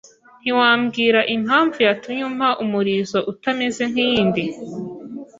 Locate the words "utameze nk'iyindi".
3.31-4.43